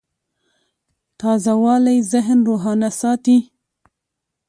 تازهوالی 1.19 1.97
ذهن 2.11 2.39
روښانه 2.47 2.89
ساتي. 3.01 3.37